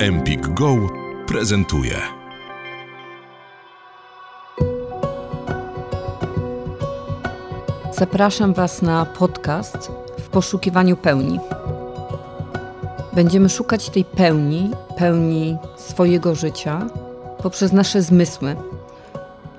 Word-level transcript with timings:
Empik 0.00 0.48
Go 0.48 0.76
prezentuje. 1.26 1.96
Zapraszam 7.92 8.54
Was 8.54 8.82
na 8.82 9.06
podcast 9.06 9.92
w 10.18 10.28
poszukiwaniu 10.28 10.96
pełni. 10.96 11.40
Będziemy 13.12 13.48
szukać 13.48 13.90
tej 13.90 14.04
pełni, 14.04 14.70
pełni 14.96 15.56
swojego 15.76 16.34
życia 16.34 16.86
poprzez 17.42 17.72
nasze 17.72 18.02
zmysły. 18.02 18.56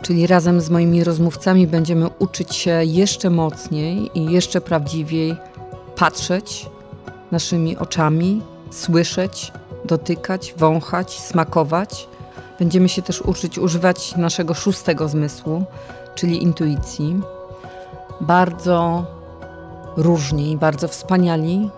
Czyli 0.02 0.28
razem 0.28 0.62
z 0.62 0.70
moimi 0.70 1.04
rozmówcami 1.04 1.68
będziemy 1.68 2.10
uczyć 2.20 2.56
się 2.56 2.84
jeszcze 2.84 3.30
mocniej 3.30 4.20
i 4.20 4.32
jeszcze 4.32 4.62
prawdziwiej 4.62 5.36
patrzeć 5.96 6.70
naszymi 7.32 7.78
oczami, 7.78 8.42
słyszeć, 8.72 9.52
dotykać, 9.92 10.54
wąchać, 10.58 11.20
smakować. 11.20 12.08
Będziemy 12.60 12.90
się 12.90 13.02
też 13.02 13.22
uczyć 13.22 13.60
używać 13.60 14.16
naszego 14.16 14.54
szóstego 14.54 15.08
zmysłu, 15.08 15.64
czyli 16.16 16.44
intuicji. 16.44 17.22
Bardzo 18.22 19.06
różni, 19.98 20.58
bardzo 20.58 20.88
wspaniali 20.88 21.70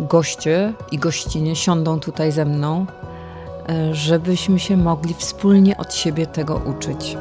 goście 0.00 0.72
i 0.92 0.98
gościnie 0.98 1.56
siądą 1.56 2.00
tutaj 2.00 2.32
ze 2.32 2.44
mną, 2.44 2.86
e, 3.68 3.94
żebyśmy 3.94 4.58
się 4.58 4.76
mogli 4.76 5.14
wspólnie 5.14 5.76
od 5.76 5.94
siebie 5.94 6.26
tego 6.26 6.54
uczyć. 6.54 7.16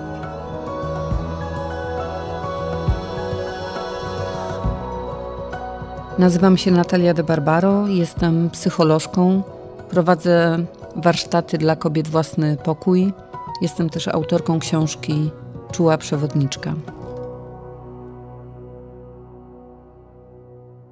Nazywam 6.18 6.58
się 6.58 6.72
Natalia 6.72 7.14
de 7.14 7.24
Barbaro, 7.24 7.88
jestem 7.88 8.50
psycholożką, 8.50 9.44
prowadzę 9.90 10.66
warsztaty 10.96 11.58
dla 11.58 11.76
kobiet 11.76 12.08
Własny 12.08 12.58
Pokój. 12.64 13.14
Jestem 13.62 13.90
też 13.90 14.08
autorką 14.08 14.60
książki 14.60 15.32
Czuła 15.72 15.98
Przewodniczka. 15.98 16.74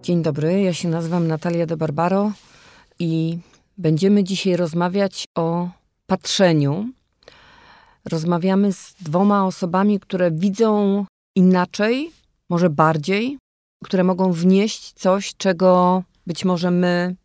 Dzień 0.03 0.21
dobry, 0.21 0.61
ja 0.61 0.73
się 0.73 0.89
nazywam 0.89 1.27
Natalia 1.27 1.65
de 1.65 1.77
Barbaro 1.77 2.31
i 2.99 3.37
będziemy 3.77 4.23
dzisiaj 4.23 4.55
rozmawiać 4.55 5.25
o 5.35 5.69
patrzeniu. 6.07 6.89
Rozmawiamy 8.11 8.73
z 8.73 8.93
dwoma 9.01 9.45
osobami, 9.45 9.99
które 9.99 10.31
widzą 10.31 11.05
inaczej, 11.35 12.11
może 12.49 12.69
bardziej, 12.69 13.37
które 13.83 14.03
mogą 14.03 14.31
wnieść 14.31 14.93
coś, 14.93 15.33
czego 15.37 16.03
być 16.27 16.45
może 16.45 16.71
my 16.71 17.15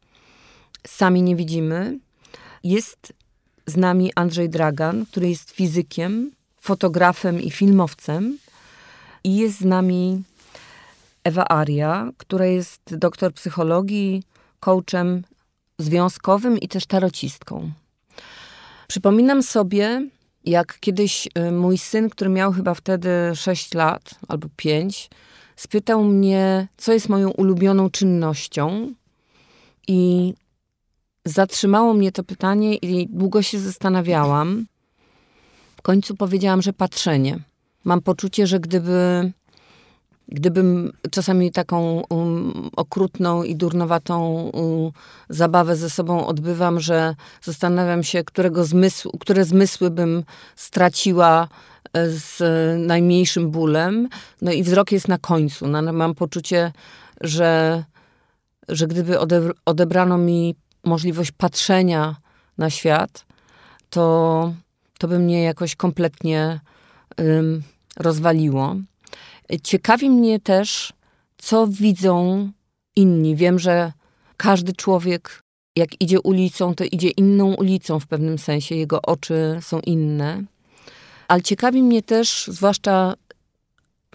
sami 0.87 1.23
nie 1.23 1.37
widzimy. 1.37 1.99
Jest 2.65 3.13
z 3.67 3.77
nami 3.77 4.13
Andrzej 4.15 4.51
Dragan, 4.51 5.07
który 5.07 5.29
jest 5.29 5.51
fizykiem, 5.51 6.31
fotografem 6.61 7.41
i 7.41 7.51
filmowcem. 7.51 8.39
I 9.25 9.37
jest 9.37 9.61
z 9.61 9.65
nami 9.65 10.23
Ewa 11.25 11.49
Aria, 11.49 12.11
która 12.17 12.47
jest 12.47 12.81
doktor 12.91 13.33
psychologii, 13.33 14.23
coachem 14.61 15.23
związkowym 15.79 16.59
i 16.59 16.69
też 16.69 16.87
tarocistką. 16.87 17.71
Przypominam 18.89 19.43
sobie, 19.43 20.07
jak 20.45 20.81
kiedyś 20.81 21.29
y, 21.39 21.53
mój 21.53 21.79
syn, 21.79 22.11
który 22.11 22.31
miał 22.31 22.53
chyba 22.53 22.75
wtedy 22.75 23.11
6 23.35 23.75
lat 23.75 24.11
albo 24.29 24.49
5, 24.57 25.11
spytał 25.57 26.05
mnie, 26.05 26.69
co 26.77 26.93
jest 26.93 27.09
moją 27.09 27.31
ulubioną 27.31 27.91
czynnością. 27.91 28.93
I 29.89 30.35
zatrzymało 31.27 31.95
mnie 31.95 32.13
to 32.13 32.25
pytanie 32.25 32.77
i 32.77 33.09
długo 33.11 33.43
się 33.43 33.59
zastanawiałam. 33.59 34.67
W 35.77 35.83
końcu 35.83 36.17
powiedziałam, 36.17 36.63
że 36.63 36.73
patrzenie. 36.73 37.39
Mam 37.85 38.01
poczucie, 38.01 38.47
że 38.47 38.61
gdyby 38.61 39.33
Gdybym 40.29 40.93
czasami 41.11 41.53
taką 41.53 42.03
um, 42.09 42.71
okrutną 42.77 43.43
i 43.43 43.57
durnowatą 43.57 44.43
um, 44.43 44.93
zabawę 45.29 45.77
ze 45.77 45.91
sobą 45.91 46.27
odbywam, 46.27 46.81
że 46.81 47.15
zastanawiam 47.43 48.03
się, 48.03 48.25
którego 48.25 48.65
zmysł, 48.65 49.11
które 49.21 49.45
zmysły 49.45 49.91
bym 49.91 50.25
straciła 50.57 51.49
e, 51.93 52.09
z 52.09 52.43
najmniejszym 52.87 53.51
bólem. 53.51 54.09
No 54.43 54.53
i 54.53 54.63
wzrok 54.63 54.93
jest 54.93 55.09
na 55.09 55.19
końcu. 55.19 55.69
No, 55.69 55.93
mam 55.93 56.15
poczucie, 56.15 56.73
że, 57.21 57.85
że 58.69 58.87
gdyby 58.87 59.19
odebrano 59.65 60.19
mi 60.19 60.55
możliwość 60.87 61.33
patrzenia 61.33 62.17
na 62.59 62.71
świat, 62.71 63.27
to, 63.91 64.55
to 64.99 65.09
by 65.09 65.19
mnie 65.19 65.43
jakoś 65.43 65.77
kompletnie 65.77 66.61
um, 67.19 67.63
rozwaliło. 67.97 68.77
Ciekawi 69.63 70.11
mnie 70.11 70.41
też, 70.41 70.93
co 71.39 71.67
widzą 71.67 72.51
inni. 72.97 73.37
Wiem, 73.37 73.59
że 73.59 73.93
każdy 74.37 74.73
człowiek, 74.73 75.43
jak 75.77 76.01
idzie 76.01 76.21
ulicą, 76.21 76.75
to 76.75 76.85
idzie 76.85 77.09
inną 77.09 77.55
ulicą 77.55 78.01
w 78.01 78.07
pewnym 78.07 78.39
sensie. 78.39 78.75
Jego 78.75 79.03
oczy 79.03 79.59
są 79.61 79.81
inne. 79.81 80.43
Ale 81.29 81.43
ciekawi 81.43 81.83
mnie 81.83 82.03
też, 82.03 82.47
zwłaszcza 82.49 83.15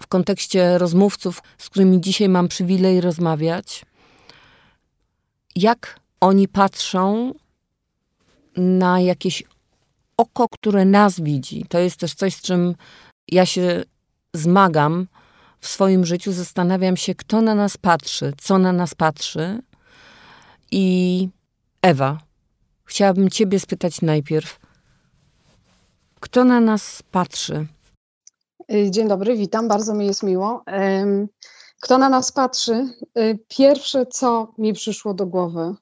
w 0.00 0.06
kontekście 0.06 0.78
rozmówców, 0.78 1.42
z 1.58 1.70
którymi 1.70 2.00
dzisiaj 2.00 2.28
mam 2.28 2.48
przywilej 2.48 3.00
rozmawiać, 3.00 3.84
jak 5.56 6.00
oni 6.22 6.48
patrzą 6.48 7.34
na 8.56 9.00
jakieś 9.00 9.44
oko, 10.16 10.48
które 10.48 10.84
nas 10.84 11.20
widzi. 11.20 11.64
To 11.68 11.78
jest 11.78 11.96
też 11.96 12.14
coś, 12.14 12.34
z 12.34 12.42
czym 12.42 12.74
ja 13.28 13.46
się 13.46 13.84
zmagam 14.34 15.06
w 15.60 15.68
swoim 15.68 16.06
życiu 16.06 16.32
zastanawiam 16.32 16.96
się, 16.96 17.14
kto 17.14 17.40
na 17.40 17.54
nas 17.54 17.76
patrzy, 17.76 18.32
co 18.38 18.58
na 18.58 18.72
nas 18.72 18.94
patrzy. 18.94 19.62
I 20.70 21.28
Ewa, 21.82 22.18
chciałabym 22.84 23.30
Ciebie 23.30 23.60
spytać 23.60 24.02
najpierw, 24.02 24.58
kto 26.20 26.44
na 26.44 26.60
nas 26.60 27.02
patrzy? 27.10 27.66
Y, 28.72 28.90
dzień 28.90 29.08
dobry, 29.08 29.36
witam, 29.36 29.68
bardzo 29.68 29.94
mi 29.94 30.06
jest 30.06 30.22
miło. 30.22 30.64
Kto 31.80 31.98
na 31.98 32.08
nas 32.08 32.32
patrzy? 32.32 32.88
Y, 33.18 33.38
pierwsze, 33.48 34.06
co 34.06 34.54
mi 34.58 34.72
przyszło 34.72 35.14
do 35.14 35.26
głowy, 35.26 35.74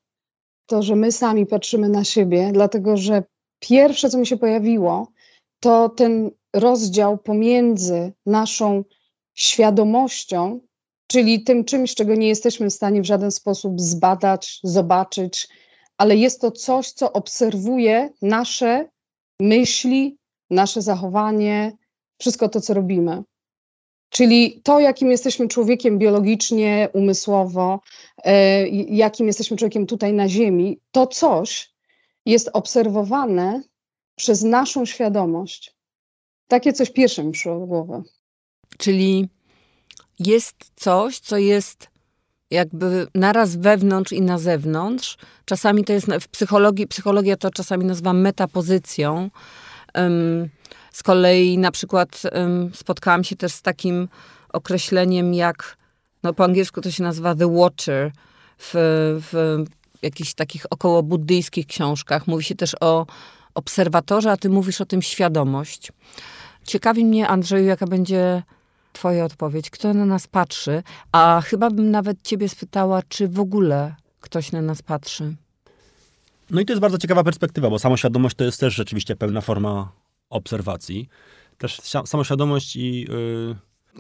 to, 0.70 0.82
że 0.82 0.97
my 0.97 1.12
sami 1.12 1.47
patrzymy 1.47 1.88
na 1.88 2.04
siebie, 2.04 2.50
dlatego 2.53 2.97
że 2.97 3.22
pierwsze, 3.58 4.10
co 4.10 4.19
mi 4.19 4.26
się 4.26 4.36
pojawiło, 4.36 5.12
to 5.60 5.88
ten 5.88 6.31
rozdział 6.54 7.19
pomiędzy 7.19 8.12
naszą 8.26 8.84
świadomością, 9.34 10.60
czyli 11.06 11.42
tym 11.44 11.64
czymś, 11.64 11.94
czego 11.94 12.14
nie 12.14 12.28
jesteśmy 12.28 12.70
w 12.70 12.75
stanie 12.75 13.03
w 13.03 13.06
żaden 13.06 13.31
sposób 13.31 13.81
zbadać, 13.81 14.60
zobaczyć, 14.62 15.48
ale 15.98 16.16
jest 16.16 16.41
to 16.41 16.50
coś, 16.50 16.91
co 16.91 17.12
obserwuje 17.12 18.10
nasze 18.22 18.88
myśli, 19.41 20.19
nasze 20.50 20.82
zachowanie, 20.82 21.72
wszystko 22.20 22.48
to, 22.48 22.60
co 22.60 22.75
robimy. 22.75 23.22
Czyli 24.10 24.60
to, 24.62 24.81
jakim 24.81 25.10
jesteśmy 25.10 25.48
człowiekiem 25.48 25.98
biologicznie, 25.98 26.88
umysłowo, 26.93 27.81
e, 28.25 28.69
jakim 28.69 29.26
jesteśmy 29.26 29.56
człowiekiem 29.56 29.87
tutaj 29.87 30.12
na 30.12 30.28
Ziemi, 30.28 30.81
to 30.91 31.06
coś 31.06 31.71
jest 32.26 32.50
obserwowane 32.53 33.62
przez 34.16 34.43
naszą 34.43 34.87
świadomość. 34.87 35.75
Takie 36.49 36.72
coś 36.72 36.91
pierwsze 36.91 37.25
mi 37.25 37.32
przyszło 37.32 37.59
do 37.59 37.66
głowy. 37.66 38.03
Czyli 38.78 39.28
jest 40.19 40.56
coś, 40.76 41.19
co 41.19 41.37
jest 41.37 41.88
jakby 42.50 43.06
naraz 43.15 43.56
wewnątrz 43.56 44.12
i 44.12 44.22
na 44.22 44.38
zewnątrz. 44.38 45.16
Czasami 45.44 45.84
to 45.84 45.93
jest 45.93 46.06
w 46.20 46.28
psychologii, 46.28 46.87
psychologia 46.87 47.37
to 47.37 47.50
czasami 47.50 47.84
nazywa 47.84 48.12
metapozycją. 48.12 49.31
Z 50.92 51.02
kolei 51.02 51.58
na 51.58 51.70
przykład 51.70 52.22
spotkałam 52.75 53.25
się 53.25 53.37
też 53.37 53.52
z 53.52 53.62
takim 53.62 54.08
określeniem 54.52 55.34
jak, 55.34 55.76
no 56.22 56.32
po 56.32 56.44
angielsku 56.44 56.81
to 56.81 56.90
się 56.90 57.02
nazywa 57.02 57.34
the 57.34 57.54
watcher 57.56 58.12
w, 58.58 58.72
w 59.31 59.64
jakichś 60.02 60.34
takich 60.34 60.66
około 60.70 61.02
buddyjskich 61.02 61.66
książkach. 61.66 62.26
Mówi 62.26 62.44
się 62.44 62.54
też 62.54 62.76
o 62.81 63.06
obserwatorze, 63.54 64.32
a 64.32 64.37
ty 64.37 64.48
mówisz 64.50 64.81
o 64.81 64.87
tym 64.87 65.02
świadomość. 65.02 65.93
Ciekawi 66.64 67.04
mnie, 67.04 67.28
Andrzeju, 67.28 67.66
jaka 67.66 67.86
będzie 67.86 68.43
Twoja 68.93 69.25
odpowiedź. 69.25 69.70
Kto 69.70 69.94
na 69.94 70.06
nas 70.06 70.26
patrzy? 70.26 70.82
A 71.12 71.43
chyba 71.44 71.70
bym 71.70 71.90
nawet 71.90 72.22
Ciebie 72.22 72.48
spytała, 72.48 73.02
czy 73.08 73.28
w 73.28 73.40
ogóle 73.40 73.94
ktoś 74.20 74.52
na 74.52 74.62
nas 74.62 74.82
patrzy. 74.82 75.36
No 76.50 76.61
i 76.61 76.64
to 76.64 76.73
jest 76.73 76.81
bardzo 76.81 76.99
ciekawa 76.99 77.25
perspektywa, 77.25 77.70
bo 77.70 77.79
samoświadomość 77.79 78.37
to 78.37 78.44
jest 78.44 78.61
też 78.61 78.75
rzeczywiście 78.75 79.17
pełna 79.17 79.41
forma 79.41 79.93
obserwacji. 80.31 81.08
Też 81.58 81.81
samoświadomość 82.05 82.76
i. 82.76 83.00
Yy 83.00 83.56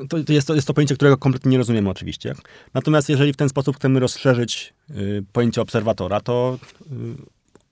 to, 0.08 0.24
to, 0.24 0.32
jest, 0.32 0.46
to 0.46 0.54
jest 0.54 0.66
to 0.66 0.74
pojęcie, 0.74 0.94
którego 0.94 1.16
kompletnie 1.16 1.50
nie 1.50 1.58
rozumiemy 1.58 1.90
oczywiście. 1.90 2.34
Natomiast 2.74 3.08
jeżeli 3.08 3.32
w 3.32 3.36
ten 3.36 3.48
sposób 3.48 3.76
chcemy 3.76 4.00
rozszerzyć 4.00 4.74
y, 4.90 5.24
pojęcie 5.32 5.60
obserwatora, 5.60 6.20
to 6.20 6.58
y, 6.82 6.94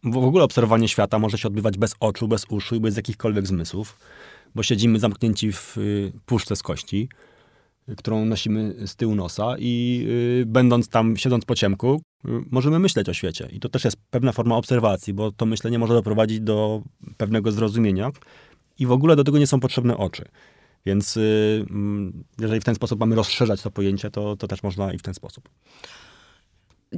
w 0.04 0.16
ogóle 0.16 0.44
obserwowanie 0.44 0.88
świata 0.88 1.18
może 1.18 1.38
się 1.38 1.48
odbywać 1.48 1.78
bez 1.78 1.94
oczu, 2.00 2.28
bez 2.28 2.46
uszu 2.48 2.74
i 2.74 2.80
bez 2.80 2.96
jakichkolwiek 2.96 3.46
zmysłów, 3.46 3.98
bo 4.54 4.62
siedzimy 4.62 4.98
zamknięci 4.98 5.52
w 5.52 5.78
y, 5.78 6.12
puszce 6.26 6.56
z 6.56 6.62
kości, 6.62 7.08
y, 7.88 7.96
którą 7.96 8.24
nosimy 8.24 8.74
z 8.86 8.96
tyłu 8.96 9.14
nosa 9.14 9.56
i 9.58 10.04
y, 10.42 10.46
będąc 10.46 10.88
tam, 10.88 11.16
siedząc 11.16 11.44
po 11.44 11.54
ciemku, 11.54 12.02
możemy 12.24 12.78
myśleć 12.78 13.08
o 13.08 13.14
świecie. 13.14 13.48
I 13.52 13.60
to 13.60 13.68
też 13.68 13.84
jest 13.84 13.96
pewna 14.10 14.32
forma 14.32 14.56
obserwacji, 14.56 15.14
bo 15.14 15.32
to 15.32 15.46
myślenie 15.46 15.78
może 15.78 15.94
doprowadzić 15.94 16.40
do 16.40 16.82
pewnego 17.16 17.52
zrozumienia 17.52 18.10
i 18.78 18.86
w 18.86 18.92
ogóle 18.92 19.16
do 19.16 19.24
tego 19.24 19.38
nie 19.38 19.46
są 19.46 19.60
potrzebne 19.60 19.96
oczy. 19.96 20.24
Więc 20.86 21.16
mm, 21.16 22.24
jeżeli 22.38 22.60
w 22.60 22.64
ten 22.64 22.74
sposób 22.74 23.00
mamy 23.00 23.14
rozszerzać 23.14 23.62
to 23.62 23.70
pojęcie, 23.70 24.10
to, 24.10 24.36
to 24.36 24.48
też 24.48 24.62
można 24.62 24.92
i 24.92 24.98
w 24.98 25.02
ten 25.02 25.14
sposób. 25.14 25.48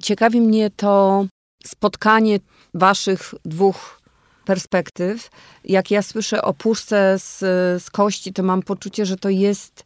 Ciekawi 0.02 0.40
mnie 0.40 0.70
to 0.70 1.26
spotkanie 1.64 2.38
waszych 2.75 3.34
dwóch 3.44 4.00
perspektyw. 4.44 5.31
Jak 5.64 5.90
ja 5.90 6.02
słyszę 6.02 6.43
o 6.43 6.55
puszce 6.55 7.19
z, 7.19 7.38
z 7.82 7.90
kości, 7.90 8.32
to 8.32 8.43
mam 8.43 8.62
poczucie, 8.62 9.06
że 9.06 9.16
to 9.16 9.28
jest 9.28 9.84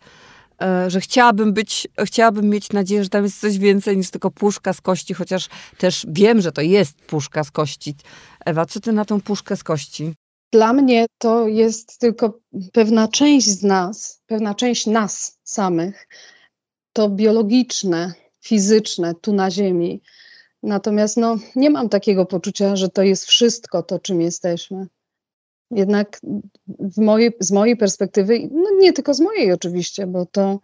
że 0.87 1.00
chciałabym 1.00 1.52
być, 1.52 1.88
chciałabym 2.05 2.49
mieć 2.49 2.72
nadzieję, 2.72 3.05
że 3.05 3.08
tam 3.08 3.25
jest 3.25 3.40
coś 3.40 3.58
więcej 3.58 3.96
niż 3.96 4.11
tylko 4.11 4.31
puszka 4.31 4.72
z 4.72 4.81
kości, 4.81 5.14
chociaż 5.14 5.49
też 5.78 6.06
wiem, 6.08 6.40
że 6.40 6.52
to 6.52 6.61
jest 6.61 6.96
puszka 6.96 7.44
z 7.44 7.50
kości. 7.50 7.94
Ewa, 8.44 8.66
co 8.66 8.81
ty 8.81 8.93
na 8.93 9.05
tą 9.05 9.20
puszkę 9.20 9.56
z 9.56 9.64
kości? 9.64 10.14
Dla 10.52 10.72
mnie 10.72 11.06
to 11.19 11.49
jest 11.49 11.99
tylko 11.99 12.38
pewna 12.72 13.08
część 13.08 13.46
z 13.46 13.62
nas, 13.62 14.22
pewna 14.26 14.55
część 14.55 14.87
nas 14.87 15.38
samych. 15.44 16.08
To 16.93 17.08
biologiczne, 17.08 18.12
fizyczne 18.40 19.14
tu 19.14 19.32
na 19.32 19.50
Ziemi. 19.50 20.02
Natomiast 20.62 21.16
no, 21.16 21.37
nie 21.56 21.70
mam 21.70 21.88
takiego 21.88 22.26
poczucia, 22.26 22.76
że 22.76 22.88
to 22.88 23.02
jest 23.02 23.25
wszystko 23.25 23.82
to, 23.82 23.99
czym 23.99 24.20
jesteśmy. 24.20 24.87
Jednak 25.70 26.20
mojej, 26.96 27.32
z 27.40 27.52
mojej 27.52 27.76
perspektywy, 27.76 28.49
no 28.52 28.70
nie 28.81 28.93
tylko 28.93 29.14
z 29.14 29.20
mojej 29.20 29.52
oczywiście, 29.52 30.06
bo 30.06 30.26
to 30.26 30.61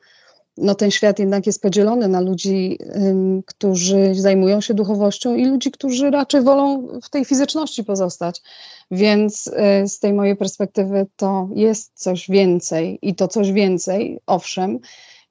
no 0.56 0.74
ten 0.74 0.90
świat 0.90 1.18
jednak 1.18 1.46
jest 1.46 1.62
podzielony 1.62 2.08
na 2.08 2.20
ludzi, 2.20 2.78
ym, 2.96 3.42
którzy 3.46 4.14
zajmują 4.14 4.60
się 4.60 4.74
duchowością 4.74 5.34
i 5.34 5.46
ludzi, 5.46 5.70
którzy 5.70 6.10
raczej 6.10 6.42
wolą 6.42 6.88
w 7.02 7.10
tej 7.10 7.24
fizyczności 7.24 7.84
pozostać. 7.84 8.42
Więc 8.90 9.46
y, 9.46 9.88
z 9.88 9.98
tej 9.98 10.12
mojej 10.12 10.36
perspektywy 10.36 11.06
to 11.16 11.48
jest 11.54 11.92
coś 11.94 12.30
więcej 12.30 12.98
i 13.02 13.14
to 13.14 13.28
coś 13.28 13.52
więcej, 13.52 14.20
owszem, 14.26 14.78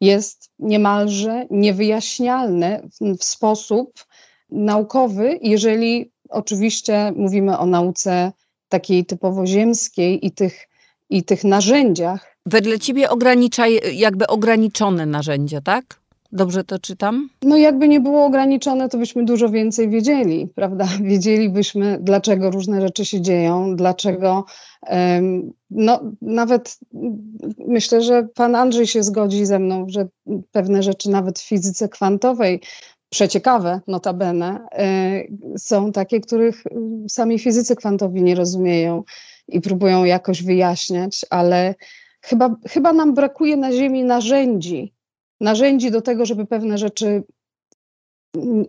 jest 0.01 0.51
niemalże 0.59 1.45
niewyjaśnialne 1.49 2.81
w, 2.99 3.17
w 3.17 3.23
sposób 3.23 4.05
naukowy, 4.49 5.39
jeżeli 5.41 6.11
oczywiście 6.29 7.13
mówimy 7.15 7.57
o 7.57 7.65
nauce 7.65 8.31
takiej 8.69 9.05
typowo 9.05 9.45
ziemskiej 9.45 10.25
i 10.25 10.31
tych, 10.31 10.67
i 11.09 11.23
tych 11.23 11.43
narzędziach. 11.43 12.35
Wedle 12.45 12.79
ciebie 12.79 13.09
ogranicza, 13.09 13.67
jakby 13.93 14.27
ograniczone 14.27 15.05
narzędzia, 15.05 15.61
tak? 15.61 15.99
Dobrze 16.31 16.63
to 16.63 16.79
czytam? 16.79 17.29
No 17.41 17.57
jakby 17.57 17.87
nie 17.87 17.99
było 17.99 18.25
ograniczone, 18.25 18.89
to 18.89 18.97
byśmy 18.97 19.25
dużo 19.25 19.49
więcej 19.49 19.89
wiedzieli, 19.89 20.47
prawda? 20.55 20.87
Wiedzielibyśmy, 21.01 21.97
dlaczego 22.01 22.51
różne 22.51 22.81
rzeczy 22.81 23.05
się 23.05 23.21
dzieją, 23.21 23.75
dlaczego, 23.75 24.45
no 25.71 25.99
nawet 26.21 26.79
myślę, 27.67 28.01
że 28.01 28.27
pan 28.35 28.55
Andrzej 28.55 28.87
się 28.87 29.03
zgodzi 29.03 29.45
ze 29.45 29.59
mną, 29.59 29.85
że 29.87 30.07
pewne 30.51 30.83
rzeczy 30.83 31.09
nawet 31.09 31.39
w 31.39 31.47
fizyce 31.47 31.89
kwantowej 31.89 32.61
przeciekawe, 33.09 33.81
notabene, 33.87 34.67
y, 35.53 35.57
są 35.57 35.91
takie, 35.91 36.21
których 36.21 36.63
sami 37.09 37.39
fizycy 37.39 37.75
kwantowi 37.75 38.23
nie 38.23 38.35
rozumieją 38.35 39.03
i 39.47 39.61
próbują 39.61 40.03
jakoś 40.03 40.43
wyjaśniać, 40.43 41.25
ale 41.29 41.75
chyba, 42.21 42.55
chyba 42.69 42.93
nam 42.93 43.13
brakuje 43.13 43.57
na 43.57 43.71
Ziemi 43.71 44.03
narzędzi, 44.03 44.93
narzędzi 45.39 45.91
do 45.91 46.01
tego, 46.01 46.25
żeby 46.25 46.45
pewne 46.45 46.77
rzeczy 46.77 47.23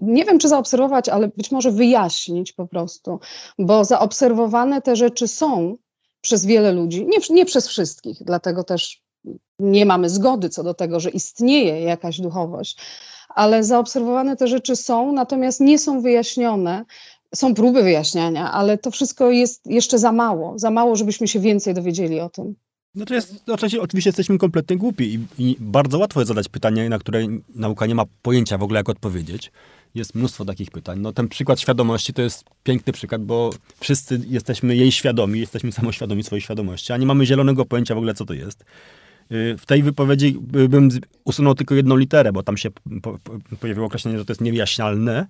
nie 0.01 0.25
wiem, 0.25 0.39
czy 0.39 0.49
zaobserwować, 0.49 1.09
ale 1.09 1.29
być 1.29 1.51
może 1.51 1.71
wyjaśnić 1.71 2.53
po 2.53 2.67
prostu, 2.67 3.21
bo 3.59 3.85
zaobserwowane 3.85 4.83
te 4.83 4.97
rzeczy 4.97 5.29
są 5.29 5.77
przez 6.21 6.47
wiele 6.47 6.73
ludzi, 6.73 7.07
nie, 7.07 7.19
nie 7.31 7.47
przez 7.47 7.69
wszystkich, 7.69 8.19
dlatego 8.21 8.65
też 8.65 9.03
nie 9.59 9.87
mamy 9.87 10.09
zgody 10.09 10.49
co 10.49 10.63
do 10.63 10.75
tego, 10.75 11.01
że 11.01 11.11
istnieje 11.11 11.81
jakaś 11.81 12.21
duchowość, 12.21 12.79
ale 13.35 13.65
zaobserwowane 13.65 14.37
te 14.37 14.49
rzeczy 14.49 14.77
są, 14.77 15.13
natomiast 15.13 15.61
nie 15.61 15.79
są 15.79 16.01
wyjaśnione. 16.01 16.85
Są 17.35 17.55
próby 17.55 17.83
wyjaśniania, 17.83 18.53
ale 18.53 18.79
to 18.79 18.91
wszystko 18.91 19.31
jest 19.31 19.67
jeszcze 19.67 19.99
za 19.99 20.13
mało. 20.13 20.59
Za 20.59 20.71
mało, 20.71 20.97
żebyśmy 20.97 21.29
się 21.29 21.41
więcej 21.41 21.75
dowiedzieli 21.75 22.21
o 22.21 22.29
tym. 22.29 22.55
Znaczy, 22.95 23.15
jest, 23.15 23.45
znaczy 23.45 23.81
oczywiście 23.81 24.09
jesteśmy 24.09 24.39
kompletnie 24.39 24.77
głupi 24.77 25.15
i, 25.15 25.49
i, 25.51 25.57
bardzo 25.61 25.99
łatwo 25.99 26.21
jest 26.21 26.29
zadać 26.29 26.49
pytanie, 26.49 26.89
na 26.89 26.99
które 26.99 27.27
nauka 27.55 27.87
nie 27.87 27.95
ma 27.95 28.05
pojęcia 28.23 28.59
w 28.59 28.63
ogóle, 28.63 28.81
jak 28.81 28.89
odpowiedzieć. 28.89 29.53
Jest 29.95 30.15
mnóstwo 30.15 30.45
takich 30.45 30.71
pytań. 30.71 31.01
No, 31.01 31.13
ten 31.13 31.29
przykład 31.29 31.61
świadomości 31.61 32.13
to 32.13 32.23
jest 32.23 32.45
piękny 32.63 32.93
przykład, 32.93 33.25
bo 33.25 33.51
wszyscy 33.81 34.21
jesteśmy 34.29 34.77
jej 34.77 34.93
świadomi, 34.93 35.41
jesteśmy 35.41 35.73
samoświadomi 35.81 36.23
swojej 36.23 36.43
świadomości, 36.43 36.93
a 36.93 36.97
nie 36.97 37.07
mamy 37.07 37.27
zielonego 37.27 37.65
pojęcia 37.65 37.95
w 37.95 37.99
ogóle, 37.99 38.15
co 38.15 38.25
to 38.25 38.35
jest. 38.35 38.65
Y, 39.33 39.57
w 39.59 39.67
tej 39.67 39.83
wypowiedzi 39.83 40.37
bym 40.41 40.89
usunął 41.25 41.55
tylko 41.55 41.75
jedną 41.75 41.97
literę, 41.97 42.33
bo 42.33 42.43
tam 42.43 42.57
się 42.57 42.69
pojawiło 43.61 43.87
określenie, 43.87 44.19
że 44.19 44.25
to 44.25 44.33
jest 44.33 44.41
niewyjaśnialne. 44.41 45.27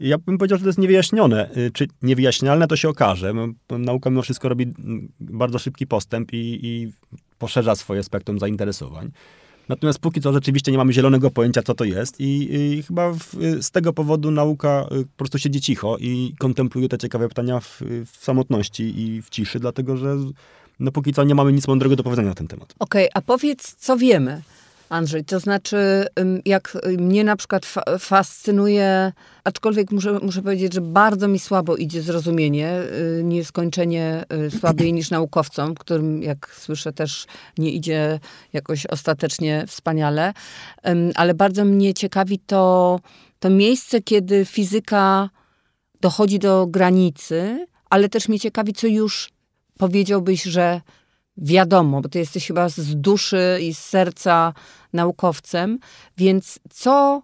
Ja 0.00 0.18
bym 0.18 0.38
powiedział, 0.38 0.58
że 0.58 0.62
to 0.62 0.68
jest 0.68 0.78
niewyjaśnione. 0.78 1.50
Y, 1.56 1.70
czy 1.70 1.88
niewyjaśnialne, 2.02 2.68
to 2.68 2.76
się 2.76 2.88
okaże. 2.88 3.32
Nauka 3.70 4.10
mimo 4.10 4.22
wszystko 4.22 4.48
robi 4.48 4.64
mm, 4.64 5.08
bardzo 5.20 5.58
szybki 5.58 5.86
postęp 5.86 6.32
i, 6.32 6.58
i 6.62 6.92
poszerza 7.38 7.74
swoje 7.74 8.02
spektrum 8.02 8.38
zainteresowań. 8.38 9.10
Natomiast 9.68 9.98
póki 9.98 10.20
co 10.20 10.32
rzeczywiście 10.32 10.72
nie 10.72 10.78
mamy 10.78 10.92
zielonego 10.92 11.30
pojęcia, 11.30 11.62
co 11.62 11.74
to 11.74 11.84
jest 11.84 12.20
i, 12.20 12.54
i 12.54 12.82
chyba 12.82 13.12
w, 13.12 13.34
z 13.60 13.70
tego 13.70 13.92
powodu 13.92 14.30
nauka 14.30 14.86
y, 14.92 15.04
po 15.04 15.16
prostu 15.16 15.38
siedzi 15.38 15.60
cicho 15.60 15.96
i 16.00 16.34
kontempluje 16.38 16.88
te 16.88 16.98
ciekawe 16.98 17.28
pytania 17.28 17.60
w, 17.60 17.82
w 18.12 18.16
samotności 18.16 19.00
i 19.00 19.22
w 19.22 19.30
ciszy, 19.30 19.60
dlatego 19.60 19.96
że 19.96 20.16
no 20.80 20.92
póki 20.92 21.12
co 21.12 21.24
nie 21.24 21.34
mamy 21.34 21.52
nic 21.52 21.68
mądrego 21.68 21.96
do 21.96 22.02
powiedzenia 22.02 22.28
na 22.28 22.34
ten 22.34 22.48
temat. 22.48 22.74
Okej, 22.78 23.10
okay, 23.10 23.22
a 23.22 23.26
powiedz, 23.26 23.74
co 23.74 23.96
wiemy, 23.96 24.42
Andrzej? 24.88 25.24
To 25.24 25.40
znaczy, 25.40 26.06
jak 26.44 26.78
mnie 26.98 27.24
na 27.24 27.36
przykład 27.36 27.66
fa 27.66 27.82
fascynuje, 27.98 29.12
aczkolwiek 29.44 29.90
muszę, 29.90 30.18
muszę 30.22 30.42
powiedzieć, 30.42 30.74
że 30.74 30.80
bardzo 30.80 31.28
mi 31.28 31.38
słabo 31.38 31.76
idzie 31.76 32.02
zrozumienie, 32.02 32.78
y, 33.18 33.24
nieskończenie 33.24 34.24
y, 34.46 34.50
słabiej 34.50 34.92
niż 34.92 35.10
naukowcom, 35.10 35.74
którym, 35.74 36.22
jak 36.22 36.54
słyszę, 36.58 36.92
też 36.92 37.26
nie 37.58 37.70
idzie 37.70 38.20
jakoś 38.52 38.86
ostatecznie 38.86 39.64
wspaniale, 39.66 40.32
ale 41.14 41.34
bardzo 41.34 41.64
mnie 41.64 41.94
ciekawi 41.94 42.38
to, 42.38 43.00
to 43.38 43.50
miejsce, 43.50 44.02
kiedy 44.02 44.44
fizyka 44.44 45.30
dochodzi 46.00 46.38
do 46.38 46.66
granicy, 46.66 47.66
ale 47.90 48.08
też 48.08 48.28
mnie 48.28 48.40
ciekawi, 48.40 48.72
co 48.72 48.86
już 48.86 49.35
powiedziałbyś, 49.78 50.42
że 50.42 50.80
wiadomo, 51.36 52.00
bo 52.00 52.08
ty 52.08 52.18
jesteś 52.18 52.46
chyba 52.46 52.68
z 52.68 52.96
duszy 52.96 53.58
i 53.62 53.74
z 53.74 53.78
serca 53.78 54.52
naukowcem, 54.92 55.78
więc 56.16 56.58
co 56.70 57.22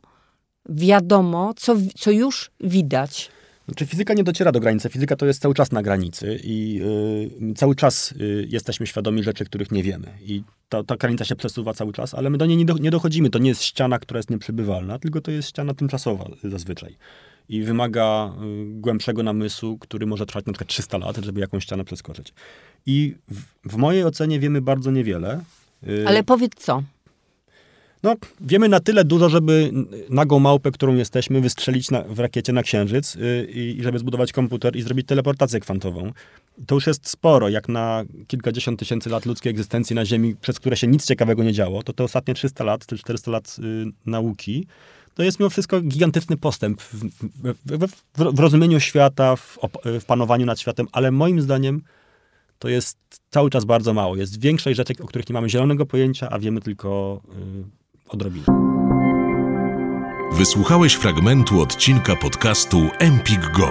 wiadomo, 0.68 1.54
co, 1.56 1.76
co 1.96 2.10
już 2.10 2.50
widać? 2.60 3.30
Znaczy 3.64 3.86
fizyka 3.86 4.14
nie 4.14 4.24
dociera 4.24 4.52
do 4.52 4.60
granicy. 4.60 4.88
Fizyka 4.88 5.16
to 5.16 5.26
jest 5.26 5.42
cały 5.42 5.54
czas 5.54 5.72
na 5.72 5.82
granicy 5.82 6.40
i 6.44 6.74
yy, 7.40 7.54
cały 7.54 7.74
czas 7.74 8.14
yy, 8.16 8.46
jesteśmy 8.48 8.86
świadomi 8.86 9.22
rzeczy, 9.22 9.44
których 9.44 9.70
nie 9.70 9.82
wiemy. 9.82 10.08
I 10.20 10.42
ta, 10.68 10.84
ta 10.84 10.96
granica 10.96 11.24
się 11.24 11.36
przesuwa 11.36 11.74
cały 11.74 11.92
czas, 11.92 12.14
ale 12.14 12.30
my 12.30 12.38
do 12.38 12.46
niej 12.46 12.56
nie, 12.56 12.64
do, 12.64 12.78
nie 12.78 12.90
dochodzimy. 12.90 13.30
To 13.30 13.38
nie 13.38 13.48
jest 13.48 13.62
ściana, 13.62 13.98
która 13.98 14.18
jest 14.18 14.30
nieprzebywalna, 14.30 14.98
tylko 14.98 15.20
to 15.20 15.30
jest 15.30 15.48
ściana 15.48 15.74
tymczasowa 15.74 16.24
zazwyczaj 16.44 16.96
i 17.48 17.62
wymaga 17.62 18.32
y, 18.42 18.80
głębszego 18.80 19.22
namysłu, 19.22 19.78
który 19.78 20.06
może 20.06 20.26
trwać 20.26 20.46
na 20.46 20.52
przykład 20.52 20.68
300 20.68 20.98
lat, 20.98 21.16
żeby 21.16 21.40
jakąś 21.40 21.62
ścianę 21.62 21.84
przeskoczyć. 21.84 22.34
I 22.86 23.14
w, 23.28 23.72
w 23.72 23.76
mojej 23.76 24.04
ocenie 24.04 24.40
wiemy 24.40 24.60
bardzo 24.60 24.90
niewiele. 24.90 25.40
Y, 25.88 26.04
Ale 26.06 26.24
powiedz 26.24 26.54
co? 26.54 26.82
No, 28.02 28.14
wiemy 28.40 28.68
na 28.68 28.80
tyle 28.80 29.04
dużo, 29.04 29.28
żeby 29.28 29.70
nagą 30.10 30.38
małpę, 30.38 30.70
którą 30.70 30.94
jesteśmy, 30.94 31.40
wystrzelić 31.40 31.90
na, 31.90 32.02
w 32.02 32.18
rakiecie 32.18 32.52
na 32.52 32.62
Księżyc 32.62 33.14
yy, 33.14 33.44
i 33.44 33.82
żeby 33.82 33.98
zbudować 33.98 34.32
komputer 34.32 34.76
i 34.76 34.82
zrobić 34.82 35.06
teleportację 35.06 35.60
kwantową. 35.60 36.12
To 36.66 36.74
już 36.74 36.86
jest 36.86 37.08
sporo, 37.08 37.48
jak 37.48 37.68
na 37.68 38.04
kilkadziesiąt 38.26 38.78
tysięcy 38.80 39.10
lat 39.10 39.26
ludzkiej 39.26 39.50
egzystencji 39.50 39.96
na 39.96 40.04
Ziemi, 40.04 40.36
przez 40.40 40.58
które 40.58 40.76
się 40.76 40.86
nic 40.86 41.06
ciekawego 41.06 41.42
nie 41.42 41.52
działo, 41.52 41.82
to 41.82 41.92
te 41.92 42.04
ostatnie 42.04 42.34
300 42.34 42.64
lat, 42.64 42.86
czy 42.86 42.98
400 42.98 43.30
lat 43.30 43.58
yy, 43.58 43.92
nauki, 44.06 44.66
to 45.14 45.22
jest 45.22 45.40
mimo 45.40 45.50
wszystko 45.50 45.80
gigantyczny 45.80 46.36
postęp 46.36 46.82
w, 46.82 46.94
w, 46.94 47.88
w, 48.14 48.34
w 48.34 48.38
rozumieniu 48.38 48.80
świata, 48.80 49.36
w, 49.36 49.58
panowaniu 50.06 50.46
nad 50.46 50.60
światem, 50.60 50.86
ale 50.92 51.10
moim 51.10 51.40
zdaniem 51.40 51.82
to 52.58 52.68
jest 52.68 52.98
cały 53.30 53.50
czas 53.50 53.64
bardzo 53.64 53.94
mało. 53.94 54.16
Jest 54.16 54.40
większość 54.40 54.76
rzeczy, 54.76 54.94
o 55.02 55.06
których 55.06 55.28
nie 55.28 55.32
mamy 55.32 55.48
zielonego 55.48 55.86
pojęcia, 55.86 56.28
a 56.30 56.38
wiemy 56.38 56.60
tylko 56.60 57.20
yy, 57.28 57.64
odrobinę. 58.08 58.46
Wysłuchałeś 60.32 60.94
fragmentu 60.94 61.60
odcinka 61.60 62.16
podcastu 62.16 62.88
Empik 62.98 63.50
Go. 63.50 63.70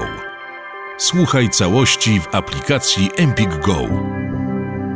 Słuchaj 0.97 1.49
całości 1.49 2.19
w 2.19 2.35
aplikacji 2.35 3.09
Empik 3.17 3.59
Go. 3.65 3.77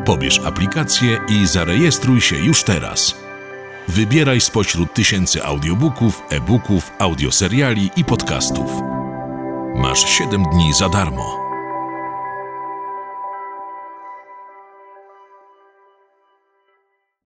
Pobierz 0.05 0.39
aplikację 0.39 1.19
i 1.29 1.47
zarejestruj 1.47 2.21
się 2.21 2.35
już 2.35 2.63
teraz. 2.63 3.24
Wybieraj 3.87 4.41
spośród 4.41 4.93
tysięcy 4.93 5.43
audiobooków, 5.43 6.21
e-booków, 6.29 6.91
audioseriali 6.99 7.89
i 7.95 8.05
podcastów. 8.05 8.71
Masz 9.75 10.09
7 10.09 10.43
dni 10.43 10.73
za 10.73 10.89
darmo. 10.89 11.44